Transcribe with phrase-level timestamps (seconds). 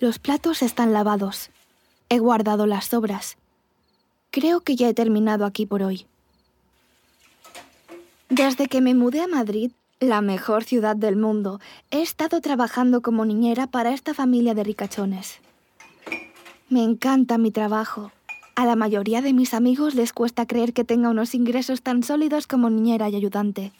[0.00, 1.50] Los platos están lavados.
[2.08, 3.36] He guardado las sobras.
[4.30, 6.06] Creo que ya he terminado aquí por hoy.
[8.28, 13.24] Desde que me mudé a Madrid, la mejor ciudad del mundo, he estado trabajando como
[13.24, 15.40] niñera para esta familia de ricachones.
[16.68, 18.12] Me encanta mi trabajo.
[18.54, 22.46] A la mayoría de mis amigos les cuesta creer que tenga unos ingresos tan sólidos
[22.46, 23.72] como niñera y ayudante.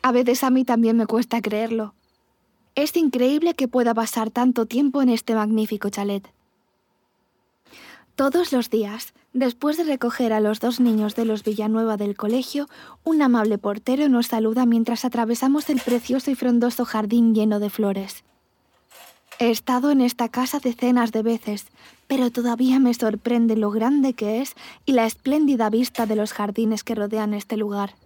[0.00, 1.92] A veces a mí también me cuesta creerlo.
[2.78, 6.24] Es increíble que pueda pasar tanto tiempo en este magnífico chalet.
[8.14, 12.68] Todos los días, después de recoger a los dos niños de los Villanueva del colegio,
[13.02, 18.22] un amable portero nos saluda mientras atravesamos el precioso y frondoso jardín lleno de flores.
[19.40, 21.66] He estado en esta casa decenas de veces,
[22.06, 24.54] pero todavía me sorprende lo grande que es
[24.86, 27.96] y la espléndida vista de los jardines que rodean este lugar.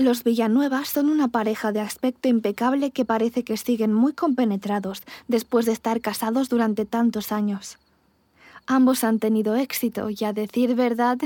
[0.00, 5.66] Los Villanueva son una pareja de aspecto impecable que parece que siguen muy compenetrados después
[5.66, 7.76] de estar casados durante tantos años.
[8.66, 11.18] Ambos han tenido éxito y a decir verdad,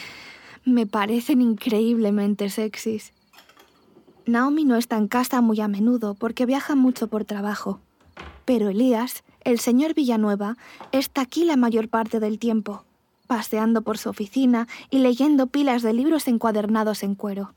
[0.64, 3.12] me parecen increíblemente sexys.
[4.24, 7.80] Naomi no está en casa muy a menudo porque viaja mucho por trabajo.
[8.46, 10.56] Pero Elías, el señor Villanueva,
[10.90, 12.82] está aquí la mayor parte del tiempo,
[13.26, 17.52] paseando por su oficina y leyendo pilas de libros encuadernados en cuero.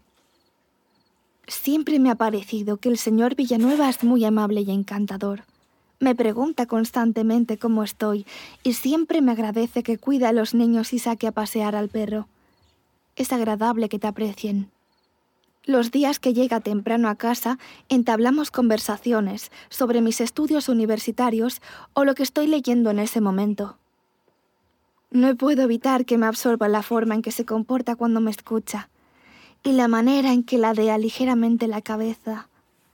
[1.48, 5.44] Siempre me ha parecido que el señor Villanueva es muy amable y encantador.
[6.00, 8.26] Me pregunta constantemente cómo estoy
[8.64, 12.28] y siempre me agradece que cuida a los niños y saque a pasear al perro.
[13.16, 14.70] Es agradable que te aprecien.
[15.64, 21.62] Los días que llega temprano a casa entablamos conversaciones sobre mis estudios universitarios
[21.94, 23.78] o lo que estoy leyendo en ese momento.
[25.12, 28.90] No puedo evitar que me absorba la forma en que se comporta cuando me escucha
[29.64, 32.48] y la manera en que ladea ligeramente la cabeza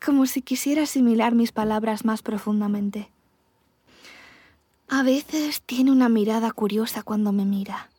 [0.03, 3.09] como si quisiera asimilar mis palabras más profundamente.
[4.89, 7.89] A veces tiene una mirada curiosa cuando me mira,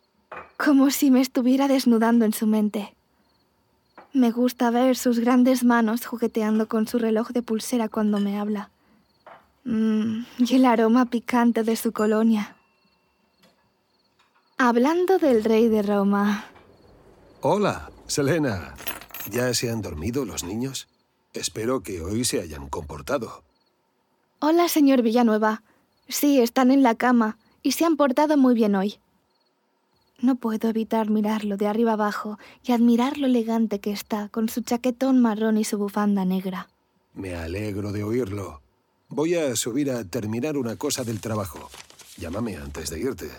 [0.57, 2.93] como si me estuviera desnudando en su mente.
[4.13, 8.69] Me gusta ver sus grandes manos jugueteando con su reloj de pulsera cuando me habla.
[9.65, 12.55] Mm, y el aroma picante de su colonia.
[14.57, 16.45] Hablando del rey de Roma.
[17.41, 18.75] Hola, Selena.
[19.31, 20.87] ¿Ya se han dormido los niños?
[21.33, 23.43] Espero que hoy se hayan comportado.
[24.39, 25.63] Hola, señor Villanueva.
[26.07, 28.99] Sí, están en la cama y se han portado muy bien hoy.
[30.21, 34.61] No puedo evitar mirarlo de arriba abajo y admirar lo elegante que está con su
[34.61, 36.69] chaquetón marrón y su bufanda negra.
[37.13, 38.61] Me alegro de oírlo.
[39.09, 41.69] Voy a subir a terminar una cosa del trabajo.
[42.17, 43.29] Llámame antes de irte.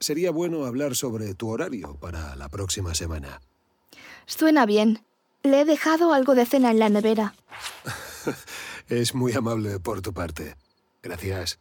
[0.00, 3.40] Sería bueno hablar sobre tu horario para la próxima semana.
[4.26, 5.00] Suena bien.
[5.42, 7.34] Le he dejado algo de cena en la nevera.
[8.88, 10.56] es muy amable por tu parte.
[11.02, 11.58] Gracias.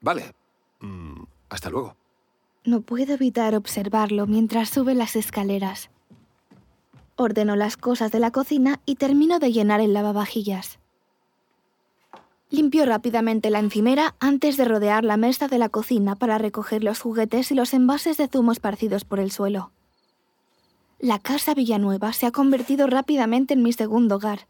[0.00, 0.34] Vale.
[0.80, 1.96] Mm, hasta luego.
[2.64, 5.90] No puedo evitar observarlo mientras sube las escaleras.
[7.16, 10.78] Ordeno las cosas de la cocina y termino de llenar el lavavajillas.
[12.50, 17.00] Limpio rápidamente la encimera antes de rodear la mesa de la cocina para recoger los
[17.00, 19.72] juguetes y los envases de zumo esparcidos por el suelo.
[21.02, 24.46] La casa Villanueva se ha convertido rápidamente en mi segundo hogar.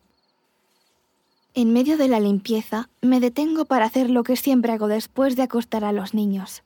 [1.55, 5.45] En medio de la limpieza, me detengo para hacer lo que siempre hago después de
[5.45, 6.63] acostar a los niños.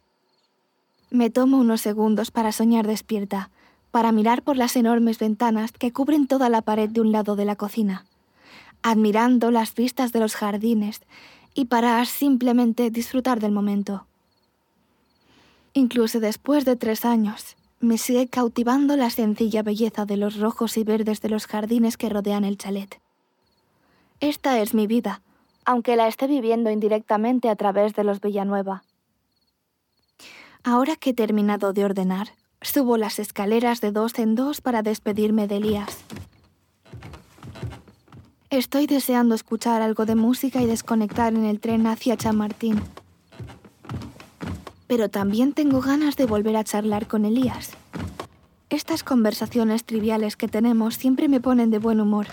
[1.11, 3.51] Me tomo unos segundos para soñar despierta,
[3.93, 7.45] para mirar por las enormes ventanas que cubren toda la pared de un lado de
[7.45, 8.07] la cocina,
[8.83, 11.01] admirando las vistas de los jardines
[11.55, 14.05] y para simplemente disfrutar del momento.
[15.75, 20.85] Incluso después de tres años, me sigue cautivando la sencilla belleza de los rojos y
[20.85, 23.01] verdes de los jardines que rodean el chalet.
[24.21, 25.21] Esta es mi vida,
[25.65, 28.83] aunque la esté viviendo indirectamente a través de los Villanueva.
[30.65, 32.29] Ahora que he terminado de ordenar,
[32.63, 35.99] subo las escaleras de dos en dos para despedirme de Elías.
[38.49, 42.81] Estoy deseando escuchar algo de música y desconectar en el tren hacia Chamartín
[44.87, 47.71] pero también tengo ganas de volver a charlar con Elías.
[48.69, 52.27] Estas conversaciones triviales que tenemos siempre me ponen de buen humor,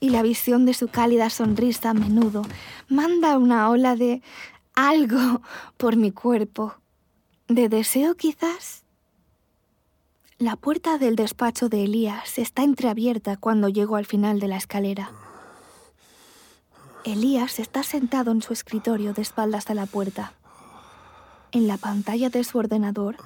[0.00, 2.42] y la visión de su cálida sonrisa a menudo
[2.88, 4.20] manda una ola de
[4.74, 5.42] algo
[5.76, 6.74] por mi cuerpo.
[7.46, 8.82] ¿De deseo quizás?
[10.38, 15.12] La puerta del despacho de Elías está entreabierta cuando llego al final de la escalera.
[17.04, 20.32] Elías está sentado en su escritorio de espaldas a la puerta.
[21.52, 23.16] En la pantalla de su ordenador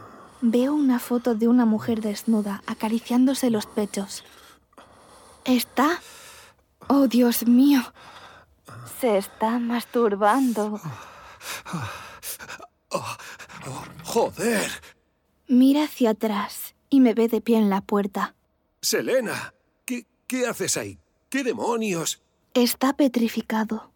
[0.40, 4.25] veo una foto de una mujer desnuda acariciándose los pechos.
[5.44, 6.00] ¿Está?
[6.88, 7.81] Oh, Dios mío.
[9.00, 10.81] Se está masturbando.
[12.90, 14.70] Oh, oh, ¡Joder!
[15.46, 18.34] Mira hacia atrás y me ve de pie en la puerta.
[18.81, 20.99] Selena, ¿qué, qué haces ahí?
[21.29, 22.22] ¿Qué demonios?
[22.55, 23.90] Está petrificado,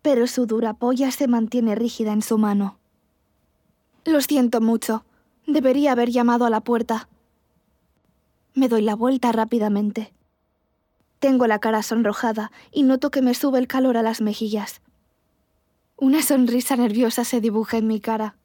[0.00, 2.77] pero su dura polla se mantiene rígida en su mano.
[4.08, 5.04] Lo siento mucho.
[5.46, 7.10] Debería haber llamado a la puerta.
[8.54, 10.14] Me doy la vuelta rápidamente.
[11.18, 14.80] Tengo la cara sonrojada y noto que me sube el calor a las mejillas.
[15.98, 18.36] Una sonrisa nerviosa se dibuja en mi cara.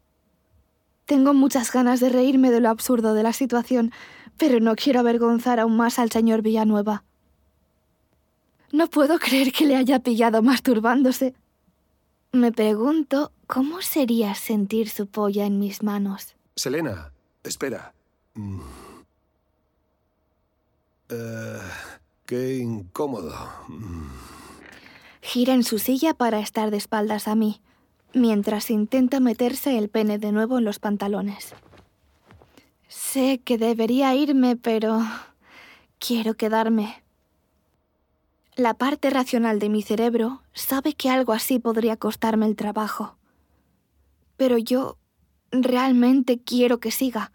[1.06, 3.94] Tengo muchas ganas de reírme de lo absurdo de la situación,
[4.38, 7.06] pero no quiero avergonzar aún más al señor Villanueva.
[8.74, 11.36] No puedo creer que le haya pillado masturbándose.
[12.34, 16.36] Me pregunto cómo sería sentir su polla en mis manos.
[16.56, 17.12] Selena,
[17.44, 17.94] espera.
[18.34, 18.62] Mm.
[21.10, 21.60] Eh,
[22.26, 23.36] qué incómodo.
[23.68, 24.08] Mm.
[25.22, 27.62] Gira en su silla para estar de espaldas a mí,
[28.12, 31.54] mientras intenta meterse el pene de nuevo en los pantalones.
[32.88, 35.00] Sé que debería irme, pero
[36.00, 37.04] quiero quedarme.
[38.56, 43.16] La parte racional de mi cerebro sabe que algo así podría costarme el trabajo.
[44.38, 44.98] Pero yo
[45.52, 47.32] realmente quiero que siga.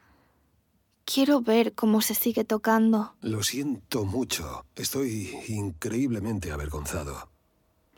[1.04, 3.14] Quiero ver cómo se sigue tocando.
[3.22, 4.66] Lo siento mucho.
[4.76, 7.30] Estoy increíblemente avergonzado.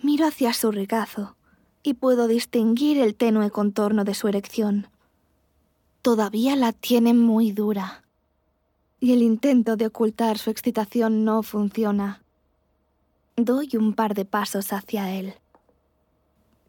[0.02, 1.36] Miro hacia su regazo
[1.82, 4.88] y puedo distinguir el tenue contorno de su erección.
[6.02, 8.04] Todavía la tiene muy dura.
[9.00, 12.22] Y el intento de ocultar su excitación no funciona.
[13.36, 15.34] Doy un par de pasos hacia él.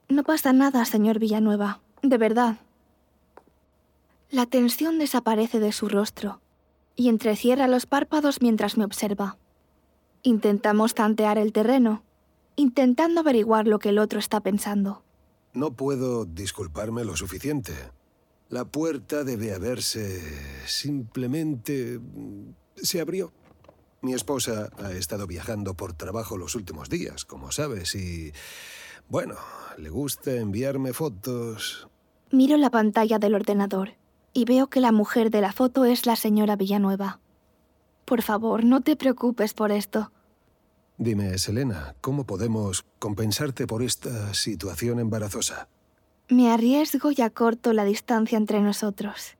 [0.09, 1.81] No pasa nada, señor Villanueva.
[2.01, 2.57] De verdad.
[4.29, 6.41] La tensión desaparece de su rostro
[6.95, 9.37] y entrecierra los párpados mientras me observa.
[10.23, 12.03] Intentamos tantear el terreno,
[12.55, 15.03] intentando averiguar lo que el otro está pensando.
[15.53, 17.73] No puedo disculparme lo suficiente.
[18.49, 20.21] La puerta debe haberse...
[20.65, 21.99] simplemente...
[22.75, 23.33] se abrió.
[24.01, 28.31] Mi esposa ha estado viajando por trabajo los últimos días, como sabes, y...
[29.09, 29.35] bueno,
[29.77, 31.87] le gusta enviarme fotos.
[32.31, 33.95] Miro la pantalla del ordenador
[34.33, 37.19] y veo que la mujer de la foto es la señora Villanueva.
[38.05, 40.11] Por favor, no te preocupes por esto.
[40.97, 45.67] Dime, Selena, ¿cómo podemos compensarte por esta situación embarazosa?
[46.29, 49.35] Me arriesgo y acorto la distancia entre nosotros.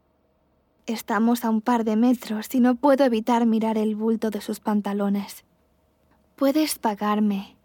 [0.86, 4.60] Estamos a un par de metros y no puedo evitar mirar el bulto de sus
[4.60, 5.46] pantalones.
[6.36, 7.56] Puedes pagarme,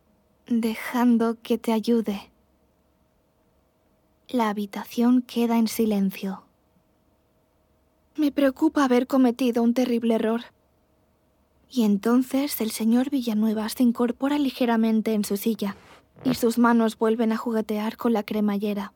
[0.47, 2.31] dejando que te ayude.
[4.29, 6.43] La habitación queda en silencio.
[8.17, 10.41] Me preocupa haber cometido un terrible error.
[11.71, 15.77] Y entonces el señor Villanueva se incorpora ligeramente en su silla
[16.25, 18.93] y sus manos vuelven a juguetear con la cremallera.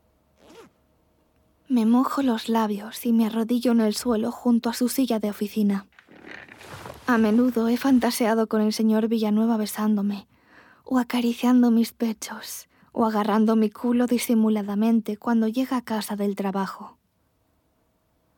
[1.68, 5.30] Me mojo los labios y me arrodillo en el suelo junto a su silla de
[5.30, 5.86] oficina.
[7.06, 10.26] A menudo he fantaseado con el señor Villanueva besándome,
[10.82, 16.96] o acariciando mis pechos, o agarrando mi culo disimuladamente cuando llega a casa del trabajo.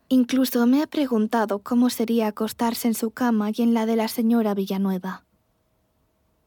[0.09, 4.09] Incluso me he preguntado cómo sería acostarse en su cama y en la de la
[4.09, 5.25] señora Villanueva.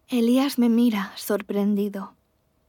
[0.07, 2.13] Elías me mira, sorprendido,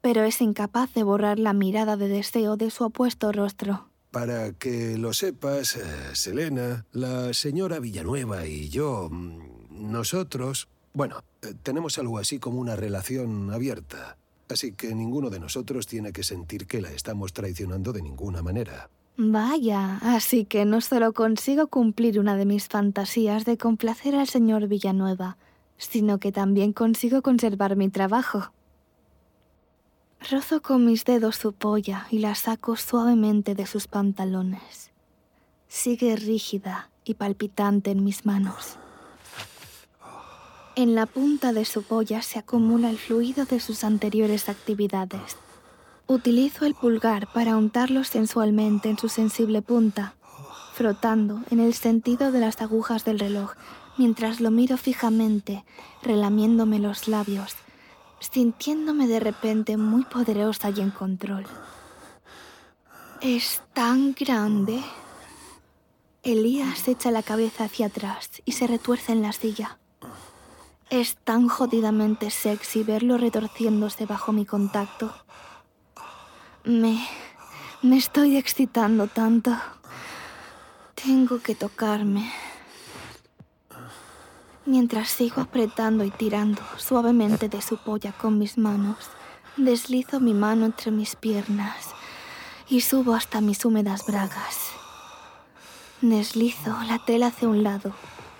[0.01, 3.91] pero es incapaz de borrar la mirada de deseo de su opuesto rostro.
[4.11, 5.83] Para que lo sepas, eh,
[6.15, 12.75] Selena, la señora Villanueva y yo, mm, nosotros, bueno, eh, tenemos algo así como una
[12.75, 14.17] relación abierta.
[14.49, 18.89] Así que ninguno de nosotros tiene que sentir que la estamos traicionando de ninguna manera.
[19.17, 24.69] Vaya, así que no solo consigo cumplir una de mis fantasías de complacer al señor
[24.69, 25.39] Villanueva,
[25.79, 28.53] sino que también consigo conservar mi trabajo.
[30.31, 34.91] Rozo con mis dedos su polla y la saco suavemente de sus pantalones.
[35.69, 38.79] Sigue rígida y palpitante en mis manos.
[40.79, 45.39] En la punta de su polla se acumula el fluido de sus anteriores actividades.
[46.07, 50.17] Utilizo el pulgar para untarlo sensualmente en su sensible punta,
[50.75, 53.55] frotando en el sentido de las agujas del reloj
[53.97, 55.65] mientras lo miro fijamente,
[56.03, 57.57] relamiéndome los labios,
[58.21, 61.47] sintiéndome de repente muy poderosa y en control.
[63.23, 64.83] Es tan grande.
[66.23, 69.79] Elías echa la cabeza hacia atrás y se retuerce en la silla.
[70.91, 75.13] Es tan jodidamente sexy verlo retorciéndose bajo mi contacto.
[76.65, 77.05] Me...
[77.83, 79.57] me estoy excitando tanto.
[80.95, 82.33] Tengo que tocarme.
[84.65, 89.11] Mientras sigo apretando y tirando suavemente de su polla con mis manos,
[89.57, 91.95] Deslizo mi mano entre mis piernas
[92.69, 94.59] y subo hasta mis húmedas bragas.
[96.03, 97.95] Deslizo la tela hacia un lado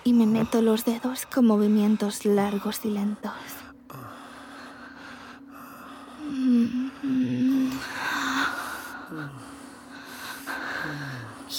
[0.07, 3.33] y me meto los dedos con movimientos largos y lentos.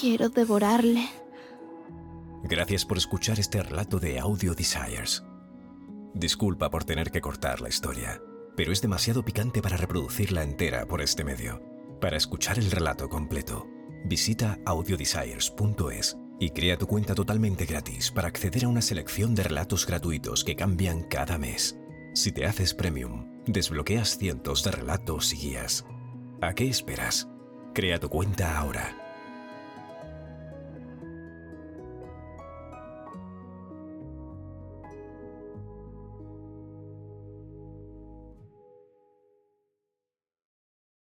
[0.01, 1.11] Quiero devorarle.
[2.45, 5.23] Gracias por escuchar este relato de Audio Desires.
[6.15, 8.23] Disculpa por tener que cortar la historia,
[8.57, 11.61] pero es demasiado picante para reproducirla entera por este medio.
[12.01, 13.67] Para escuchar el relato completo,
[14.07, 19.87] visita audiodesires.es y crea tu cuenta totalmente gratis para acceder a una selección de relatos
[19.87, 21.77] gratuitos que cambian cada mes.
[22.15, 25.85] Si te haces premium, desbloqueas cientos de relatos y guías.
[26.41, 27.29] ¿A qué esperas?
[27.75, 29.08] Crea tu cuenta ahora